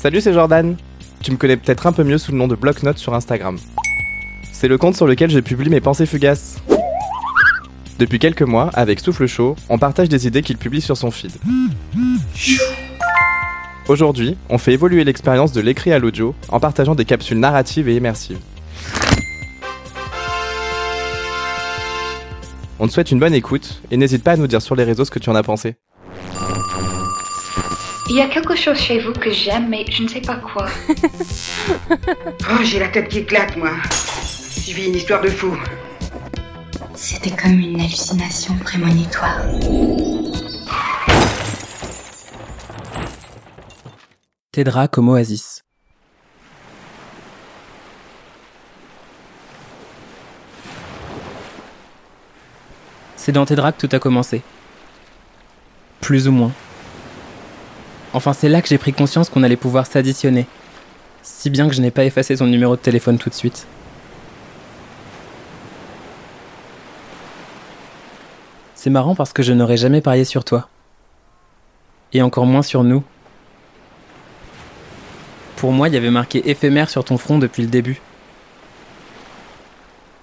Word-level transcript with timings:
Salut, 0.00 0.20
c'est 0.20 0.32
Jordan. 0.32 0.76
Tu 1.22 1.32
me 1.32 1.36
connais 1.36 1.56
peut-être 1.56 1.88
un 1.88 1.92
peu 1.92 2.04
mieux 2.04 2.18
sous 2.18 2.30
le 2.30 2.38
nom 2.38 2.46
de 2.46 2.54
Blocknote 2.54 2.98
sur 2.98 3.14
Instagram. 3.14 3.58
C'est 4.52 4.68
le 4.68 4.78
compte 4.78 4.94
sur 4.94 5.08
lequel 5.08 5.28
je 5.28 5.40
publie 5.40 5.68
mes 5.70 5.80
pensées 5.80 6.06
fugaces. 6.06 6.62
Depuis 7.98 8.20
quelques 8.20 8.42
mois, 8.42 8.70
avec 8.74 9.00
Souffle 9.00 9.26
Chaud, 9.26 9.56
on 9.68 9.76
partage 9.76 10.08
des 10.08 10.28
idées 10.28 10.42
qu'il 10.42 10.56
publie 10.56 10.80
sur 10.80 10.96
son 10.96 11.10
feed. 11.10 11.32
Aujourd'hui, 13.88 14.36
on 14.48 14.58
fait 14.58 14.74
évoluer 14.74 15.02
l'expérience 15.02 15.50
de 15.50 15.60
l'écrit 15.60 15.92
à 15.92 15.98
l'audio 15.98 16.32
en 16.48 16.60
partageant 16.60 16.94
des 16.94 17.04
capsules 17.04 17.40
narratives 17.40 17.88
et 17.88 17.96
immersives. 17.96 18.38
On 22.78 22.86
te 22.86 22.92
souhaite 22.92 23.10
une 23.10 23.18
bonne 23.18 23.34
écoute 23.34 23.82
et 23.90 23.96
n'hésite 23.96 24.22
pas 24.22 24.32
à 24.32 24.36
nous 24.36 24.46
dire 24.46 24.62
sur 24.62 24.76
les 24.76 24.84
réseaux 24.84 25.04
ce 25.04 25.10
que 25.10 25.18
tu 25.18 25.28
en 25.28 25.34
as 25.34 25.42
pensé. 25.42 25.74
Il 28.10 28.16
y 28.16 28.22
a 28.22 28.28
quelque 28.28 28.56
chose 28.56 28.78
chez 28.78 29.00
vous 29.00 29.12
que 29.12 29.30
j'aime, 29.30 29.68
mais 29.68 29.84
je 29.90 30.02
ne 30.02 30.08
sais 30.08 30.20
pas 30.20 30.36
quoi. 30.36 30.66
Oh, 32.50 32.64
j'ai 32.64 32.78
la 32.78 32.88
tête 32.88 33.08
qui 33.08 33.18
éclate, 33.18 33.56
moi. 33.56 33.72
Je 34.66 34.72
vis 34.72 34.86
une 34.86 34.94
histoire 34.94 35.20
de 35.20 35.28
fou. 35.28 35.54
C'était 36.94 37.30
comme 37.30 37.58
une 37.58 37.78
hallucination 37.78 38.56
prémonitoire. 38.56 39.42
T'aidera 44.50 44.88
comme 44.88 45.10
oasis. 45.10 45.62
C'est 53.16 53.32
dans 53.32 53.44
Tedra 53.44 53.72
que 53.72 53.86
tout 53.86 53.94
a 53.94 53.98
commencé. 53.98 54.40
Plus 56.00 56.26
ou 56.28 56.32
moins. 56.32 56.52
Enfin, 58.12 58.32
c'est 58.32 58.48
là 58.48 58.62
que 58.62 58.68
j'ai 58.68 58.78
pris 58.78 58.92
conscience 58.92 59.28
qu'on 59.28 59.42
allait 59.42 59.56
pouvoir 59.56 59.86
s'additionner. 59.86 60.46
Si 61.22 61.50
bien 61.50 61.68
que 61.68 61.74
je 61.74 61.82
n'ai 61.82 61.90
pas 61.90 62.04
effacé 62.04 62.36
son 62.36 62.46
numéro 62.46 62.74
de 62.76 62.80
téléphone 62.80 63.18
tout 63.18 63.28
de 63.28 63.34
suite. 63.34 63.66
C'est 68.74 68.90
marrant 68.90 69.14
parce 69.14 69.32
que 69.32 69.42
je 69.42 69.52
n'aurais 69.52 69.76
jamais 69.76 70.00
parié 70.00 70.24
sur 70.24 70.44
toi. 70.44 70.68
Et 72.12 72.22
encore 72.22 72.46
moins 72.46 72.62
sur 72.62 72.84
nous. 72.84 73.04
Pour 75.56 75.72
moi, 75.72 75.88
il 75.88 75.94
y 75.94 75.96
avait 75.96 76.10
marqué 76.10 76.48
éphémère 76.48 76.88
sur 76.88 77.04
ton 77.04 77.18
front 77.18 77.38
depuis 77.38 77.62
le 77.62 77.68
début. 77.68 78.00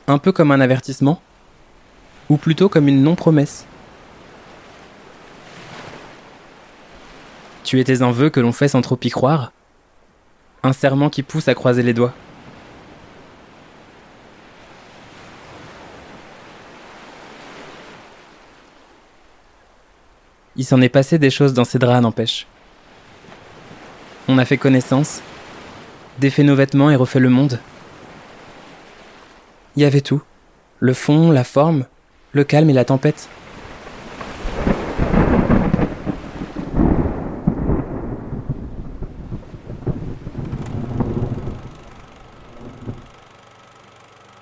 Un 0.07 0.17
peu 0.17 0.31
comme 0.31 0.51
un 0.51 0.61
avertissement, 0.61 1.21
ou 2.29 2.37
plutôt 2.37 2.69
comme 2.69 2.87
une 2.87 3.03
non-promesse. 3.03 3.65
Tu 7.65 7.79
étais 7.79 8.03
un 8.03 8.11
vœu 8.11 8.29
que 8.29 8.39
l'on 8.39 8.51
fait 8.51 8.67
sans 8.67 8.81
trop 8.81 8.99
y 9.03 9.09
croire, 9.09 9.51
un 10.61 10.71
serment 10.71 11.09
qui 11.09 11.23
pousse 11.23 11.47
à 11.47 11.55
croiser 11.55 11.81
les 11.81 11.95
doigts. 11.95 12.13
Il 20.55 20.63
s'en 20.63 20.79
est 20.79 20.89
passé 20.89 21.17
des 21.17 21.31
choses 21.31 21.53
dans 21.53 21.65
ces 21.65 21.79
draps, 21.79 22.03
n'empêche. 22.03 22.45
On 24.27 24.37
a 24.37 24.45
fait 24.45 24.57
connaissance, 24.57 25.21
défait 26.19 26.43
nos 26.43 26.55
vêtements 26.55 26.91
et 26.91 26.95
refait 26.95 27.19
le 27.19 27.29
monde. 27.29 27.59
Il 29.75 29.81
y 29.81 29.85
avait 29.85 30.01
tout. 30.01 30.21
Le 30.79 30.93
fond, 30.93 31.31
la 31.31 31.43
forme, 31.43 31.85
le 32.31 32.43
calme 32.43 32.69
et 32.69 32.73
la 32.73 32.85
tempête. 32.85 33.27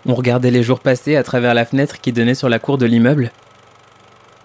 On 0.05 0.15
regardait 0.15 0.51
les 0.51 0.63
jours 0.63 0.81
passer 0.81 1.15
à 1.15 1.23
travers 1.23 1.53
la 1.53 1.65
fenêtre 1.65 2.01
qui 2.01 2.11
donnait 2.11 2.35
sur 2.35 2.49
la 2.49 2.59
cour 2.59 2.77
de 2.77 2.85
l'immeuble. 2.85 3.31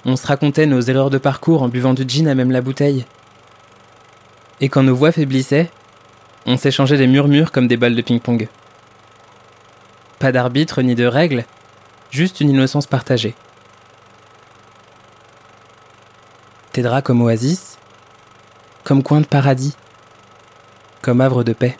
On 0.05 0.15
se 0.15 0.27
racontait 0.27 0.67
nos 0.67 0.81
erreurs 0.81 1.11
de 1.11 1.19
parcours 1.19 1.63
en 1.63 1.69
buvant 1.69 1.95
du 1.95 2.05
gin 2.07 2.29
à 2.29 2.35
même 2.37 2.53
la 2.53 2.61
bouteille. 2.61 3.05
Et 4.61 4.69
quand 4.69 4.85
nos 4.85 4.95
voix 4.95 5.11
faiblissaient, 5.11 5.71
on 6.47 6.57
s'échangeait 6.57 6.97
des 6.97 7.09
murmures 7.09 7.51
comme 7.51 7.67
des 7.67 7.77
balles 7.77 7.97
de 7.97 8.03
ping-pong. 8.03 8.49
Pas 10.21 10.31
d'arbitre 10.31 10.83
ni 10.83 10.95
de 10.95 11.05
règles, 11.05 11.45
juste 12.11 12.41
une 12.41 12.51
innocence 12.51 12.87
partagée. 12.87 13.35
T'aideras 16.73 17.03
comme 17.03 17.23
oasis, 17.23 17.79
comme 18.85 19.03
coin 19.03 19.21
de 19.21 19.27
paradis, 19.27 19.75
comme 21.03 21.21
havre 21.21 21.43
de 21.43 21.53
paix. 21.53 21.77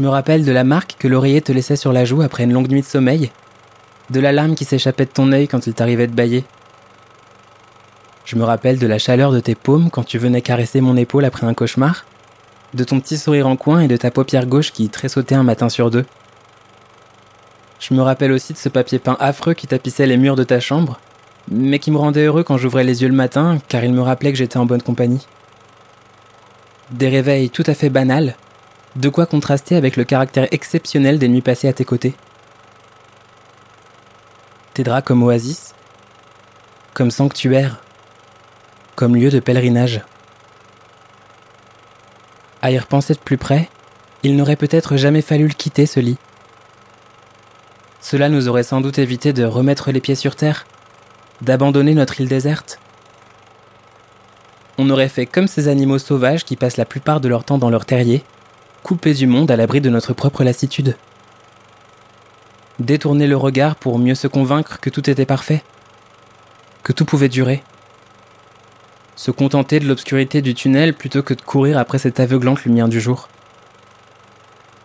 Je 0.00 0.04
me 0.06 0.08
rappelle 0.08 0.46
de 0.46 0.52
la 0.52 0.64
marque 0.64 0.96
que 0.98 1.08
l'oreiller 1.08 1.42
te 1.42 1.52
laissait 1.52 1.76
sur 1.76 1.92
la 1.92 2.06
joue 2.06 2.22
après 2.22 2.44
une 2.44 2.54
longue 2.54 2.70
nuit 2.70 2.80
de 2.80 2.86
sommeil, 2.86 3.30
de 4.08 4.18
la 4.18 4.32
larme 4.32 4.54
qui 4.54 4.64
s'échappait 4.64 5.04
de 5.04 5.10
ton 5.10 5.30
œil 5.30 5.46
quand 5.46 5.66
il 5.66 5.74
t'arrivait 5.74 6.06
de 6.06 6.14
bailler. 6.14 6.42
Je 8.24 8.36
me 8.36 8.44
rappelle 8.44 8.78
de 8.78 8.86
la 8.86 8.96
chaleur 8.96 9.30
de 9.30 9.40
tes 9.40 9.54
paumes 9.54 9.90
quand 9.90 10.04
tu 10.04 10.16
venais 10.16 10.40
caresser 10.40 10.80
mon 10.80 10.96
épaule 10.96 11.26
après 11.26 11.46
un 11.46 11.52
cauchemar, 11.52 12.06
de 12.72 12.82
ton 12.82 12.98
petit 12.98 13.18
sourire 13.18 13.46
en 13.46 13.56
coin 13.56 13.80
et 13.80 13.88
de 13.88 13.96
ta 13.98 14.10
paupière 14.10 14.46
gauche 14.46 14.72
qui 14.72 14.88
tressautait 14.88 15.34
un 15.34 15.42
matin 15.42 15.68
sur 15.68 15.90
deux. 15.90 16.06
Je 17.78 17.92
me 17.92 18.00
rappelle 18.00 18.32
aussi 18.32 18.54
de 18.54 18.58
ce 18.58 18.70
papier 18.70 18.98
peint 18.98 19.18
affreux 19.20 19.52
qui 19.52 19.66
tapissait 19.66 20.06
les 20.06 20.16
murs 20.16 20.34
de 20.34 20.44
ta 20.44 20.60
chambre, 20.60 20.98
mais 21.50 21.78
qui 21.78 21.90
me 21.90 21.98
rendait 21.98 22.24
heureux 22.24 22.42
quand 22.42 22.56
j'ouvrais 22.56 22.84
les 22.84 23.02
yeux 23.02 23.08
le 23.08 23.14
matin, 23.14 23.58
car 23.68 23.84
il 23.84 23.92
me 23.92 24.00
rappelait 24.00 24.32
que 24.32 24.38
j'étais 24.38 24.56
en 24.56 24.64
bonne 24.64 24.80
compagnie. 24.80 25.26
Des 26.90 27.10
réveils 27.10 27.50
tout 27.50 27.64
à 27.66 27.74
fait 27.74 27.90
banals, 27.90 28.34
de 28.96 29.08
quoi 29.08 29.26
contraster 29.26 29.76
avec 29.76 29.96
le 29.96 30.04
caractère 30.04 30.48
exceptionnel 30.50 31.18
des 31.18 31.28
nuits 31.28 31.42
passées 31.42 31.68
à 31.68 31.72
tes 31.72 31.84
côtés? 31.84 32.14
Tes 34.74 34.82
draps 34.82 35.06
comme 35.06 35.22
oasis, 35.22 35.74
comme 36.94 37.10
sanctuaire, 37.10 37.80
comme 38.96 39.16
lieu 39.16 39.30
de 39.30 39.40
pèlerinage. 39.40 40.02
À 42.62 42.70
y 42.70 42.78
repenser 42.78 43.14
de 43.14 43.20
plus 43.20 43.38
près, 43.38 43.68
il 44.22 44.36
n'aurait 44.36 44.56
peut-être 44.56 44.96
jamais 44.96 45.22
fallu 45.22 45.46
le 45.46 45.54
quitter, 45.54 45.86
ce 45.86 46.00
lit. 46.00 46.18
Cela 48.00 48.28
nous 48.28 48.48
aurait 48.48 48.64
sans 48.64 48.80
doute 48.80 48.98
évité 48.98 49.32
de 49.32 49.44
remettre 49.44 49.92
les 49.92 50.00
pieds 50.00 50.14
sur 50.14 50.36
terre, 50.36 50.66
d'abandonner 51.42 51.94
notre 51.94 52.20
île 52.20 52.28
déserte. 52.28 52.78
On 54.78 54.90
aurait 54.90 55.08
fait 55.08 55.26
comme 55.26 55.46
ces 55.46 55.68
animaux 55.68 55.98
sauvages 55.98 56.44
qui 56.44 56.56
passent 56.56 56.76
la 56.76 56.84
plupart 56.84 57.20
de 57.20 57.28
leur 57.28 57.44
temps 57.44 57.58
dans 57.58 57.70
leur 57.70 57.86
terrier, 57.86 58.24
coupés 58.82 59.14
du 59.14 59.26
monde 59.26 59.50
à 59.50 59.56
l'abri 59.56 59.80
de 59.80 59.90
notre 59.90 60.12
propre 60.12 60.44
lassitude. 60.44 60.96
Détourner 62.78 63.26
le 63.26 63.36
regard 63.36 63.76
pour 63.76 63.98
mieux 63.98 64.14
se 64.14 64.26
convaincre 64.26 64.80
que 64.80 64.90
tout 64.90 65.08
était 65.10 65.26
parfait, 65.26 65.62
que 66.82 66.92
tout 66.92 67.04
pouvait 67.04 67.28
durer. 67.28 67.62
Se 69.16 69.30
contenter 69.30 69.80
de 69.80 69.86
l'obscurité 69.86 70.40
du 70.40 70.54
tunnel 70.54 70.94
plutôt 70.94 71.22
que 71.22 71.34
de 71.34 71.42
courir 71.42 71.76
après 71.76 71.98
cette 71.98 72.20
aveuglante 72.20 72.64
lumière 72.64 72.88
du 72.88 73.00
jour. 73.00 73.28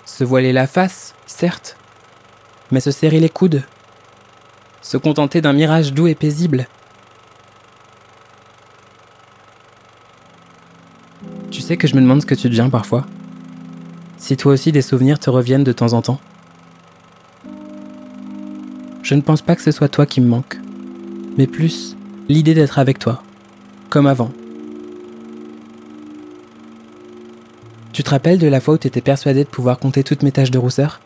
Se 0.06 0.26
voiler 0.26 0.52
la 0.52 0.68
face, 0.68 1.16
certes, 1.26 1.78
mais 2.72 2.82
se 2.82 2.92
serrer 2.92 3.20
les 3.20 3.30
coudes. 3.30 3.64
Se 4.82 4.98
contenter 4.98 5.40
d'un 5.40 5.54
mirage 5.54 5.94
doux 5.94 6.08
et 6.08 6.16
paisible. 6.16 6.68
Tu 11.50 11.62
sais 11.62 11.78
que 11.78 11.88
je 11.88 11.96
me 11.96 12.02
demande 12.02 12.22
ce 12.22 12.26
que 12.26 12.36
tu 12.36 12.50
deviens 12.50 12.70
parfois. 12.70 13.06
Si 14.26 14.36
toi 14.38 14.54
aussi 14.54 14.72
des 14.72 14.82
souvenirs 14.82 15.20
te 15.20 15.30
reviennent 15.30 15.64
de 15.64 15.72
temps 15.72 15.94
en 15.94 16.02
temps. 16.02 16.20
Je 19.04 19.14
ne 19.14 19.22
pense 19.22 19.44
pas 19.44 19.56
que 19.56 19.62
ce 19.62 19.70
soit 19.70 19.88
toi 19.88 20.08
qui 20.08 20.20
me 20.20 20.28
manque, 20.28 20.60
mais 21.38 21.46
plus 21.46 21.96
l'idée 22.28 22.56
d'être 22.56 22.80
avec 22.80 22.98
toi, 22.98 23.22
comme 23.92 24.08
avant. 24.08 24.32
Tu 27.94 28.02
te 28.02 28.10
rappelles 28.10 28.40
de 28.40 28.48
la 28.48 28.60
fois 28.62 28.74
où 28.74 28.78
tu 28.80 28.88
étais 28.88 29.00
persuadé 29.00 29.44
de 29.44 29.50
pouvoir 29.50 29.78
compter 29.78 30.04
toutes 30.04 30.24
mes 30.24 30.32
taches 30.32 30.50
de 30.50 30.58
rousseur? 30.58 31.02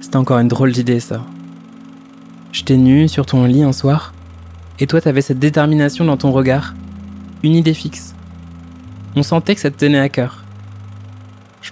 C'était 0.00 0.14
encore 0.14 0.38
une 0.38 0.46
drôle 0.46 0.70
d'idée, 0.70 1.00
ça. 1.00 1.24
J'étais 2.52 2.76
nu 2.76 3.08
sur 3.08 3.26
ton 3.26 3.44
lit 3.46 3.64
un 3.64 3.72
soir, 3.72 4.14
et 4.78 4.86
toi 4.86 5.00
t'avais 5.00 5.22
cette 5.22 5.40
détermination 5.40 6.04
dans 6.04 6.16
ton 6.16 6.30
regard, 6.30 6.76
une 7.42 7.56
idée 7.56 7.74
fixe. 7.74 8.14
On 9.16 9.24
sentait 9.24 9.56
que 9.56 9.60
ça 9.60 9.72
te 9.72 9.76
tenait 9.76 9.98
à 9.98 10.08
cœur. 10.08 10.45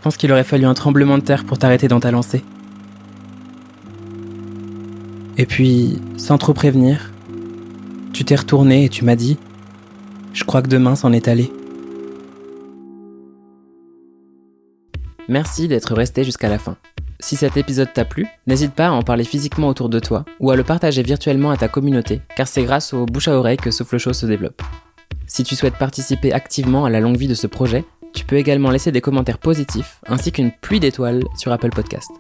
Je 0.04 0.08
pense 0.10 0.18
qu'il 0.18 0.30
aurait 0.32 0.44
fallu 0.44 0.66
un 0.66 0.74
tremblement 0.74 1.16
de 1.16 1.22
terre 1.22 1.46
pour 1.46 1.56
t'arrêter 1.56 1.88
dans 1.88 1.98
ta 1.98 2.10
lancée. 2.10 2.44
Et 5.38 5.46
puis, 5.46 5.98
sans 6.18 6.36
trop 6.36 6.52
prévenir, 6.52 7.10
tu 8.12 8.22
t'es 8.22 8.36
retourné 8.36 8.84
et 8.84 8.90
tu 8.90 9.02
m'as 9.02 9.16
dit 9.16 9.38
Je 10.34 10.44
crois 10.44 10.60
que 10.60 10.68
demain 10.68 10.94
s'en 10.94 11.10
est 11.14 11.26
allé. 11.26 11.50
Merci 15.26 15.68
d'être 15.68 15.94
resté 15.94 16.22
jusqu'à 16.22 16.50
la 16.50 16.58
fin. 16.58 16.76
Si 17.18 17.34
cet 17.34 17.56
épisode 17.56 17.94
t'a 17.94 18.04
plu, 18.04 18.26
n'hésite 18.46 18.74
pas 18.74 18.88
à 18.88 18.90
en 18.90 19.00
parler 19.00 19.24
physiquement 19.24 19.68
autour 19.68 19.88
de 19.88 20.00
toi 20.00 20.26
ou 20.38 20.50
à 20.50 20.56
le 20.56 20.64
partager 20.64 21.02
virtuellement 21.02 21.50
à 21.50 21.56
ta 21.56 21.68
communauté, 21.68 22.20
car 22.36 22.46
c'est 22.46 22.64
grâce 22.64 22.92
au 22.92 23.06
bouche 23.06 23.28
à 23.28 23.38
oreille 23.38 23.56
que 23.56 23.70
Souffle 23.70 23.96
Chaud 23.96 24.12
se 24.12 24.26
développe. 24.26 24.60
Si 25.26 25.42
tu 25.44 25.56
souhaites 25.56 25.76
participer 25.76 26.34
activement 26.34 26.84
à 26.84 26.90
la 26.90 27.00
longue 27.00 27.16
vie 27.16 27.28
de 27.28 27.34
ce 27.34 27.46
projet, 27.46 27.86
tu 28.14 28.24
peux 28.24 28.36
également 28.36 28.70
laisser 28.70 28.92
des 28.92 29.00
commentaires 29.00 29.38
positifs 29.38 30.00
ainsi 30.06 30.32
qu'une 30.32 30.52
pluie 30.52 30.80
d'étoiles 30.80 31.24
sur 31.36 31.52
Apple 31.52 31.70
Podcast. 31.70 32.10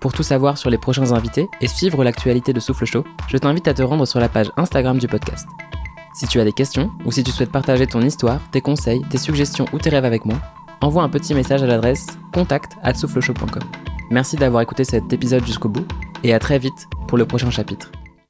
Pour 0.00 0.12
tout 0.12 0.22
savoir 0.22 0.58
sur 0.58 0.68
les 0.68 0.76
prochains 0.76 1.12
invités 1.12 1.48
et 1.60 1.68
suivre 1.68 2.04
l'actualité 2.04 2.52
de 2.52 2.60
Souffle 2.60 2.84
Chaud, 2.84 3.04
je 3.28 3.38
t'invite 3.38 3.68
à 3.68 3.74
te 3.74 3.82
rendre 3.82 4.04
sur 4.04 4.20
la 4.20 4.28
page 4.28 4.50
Instagram 4.56 4.98
du 4.98 5.08
podcast. 5.08 5.46
Si 6.14 6.26
tu 6.26 6.38
as 6.40 6.44
des 6.44 6.52
questions 6.52 6.90
ou 7.04 7.12
si 7.12 7.24
tu 7.24 7.30
souhaites 7.30 7.50
partager 7.50 7.86
ton 7.86 8.02
histoire, 8.02 8.40
tes 8.50 8.60
conseils, 8.60 9.00
tes 9.08 9.18
suggestions 9.18 9.66
ou 9.72 9.78
tes 9.78 9.90
rêves 9.90 10.04
avec 10.04 10.24
moi, 10.26 10.36
envoie 10.80 11.02
un 11.02 11.08
petit 11.08 11.34
message 11.34 11.62
à 11.62 11.66
l'adresse 11.66 12.06
contact@soufflechaud.com. 12.32 13.62
Merci 14.10 14.36
d'avoir 14.36 14.62
écouté 14.62 14.84
cet 14.84 15.12
épisode 15.12 15.46
jusqu'au 15.46 15.68
bout 15.68 15.86
et 16.22 16.34
à 16.34 16.38
très 16.38 16.58
vite 16.58 16.88
pour 17.08 17.16
le 17.16 17.24
prochain 17.24 17.50
chapitre. 17.50 17.90